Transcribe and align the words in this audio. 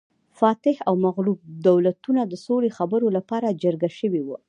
فاتح 0.39 0.75
او 0.87 0.93
مغلوب 1.05 1.39
دولتونه 1.67 2.21
د 2.27 2.33
سولې 2.45 2.69
خبرو 2.77 3.07
لپاره 3.17 3.57
جرګه 3.63 3.89
شوي 3.99 4.21
وو 4.23 4.37